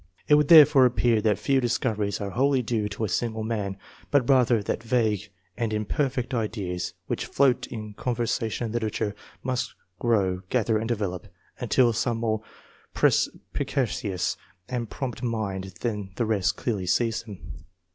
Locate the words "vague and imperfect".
4.81-6.33